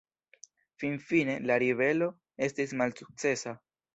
[0.83, 2.09] Finfine, la ribelo
[2.47, 3.57] estis malsukcesa.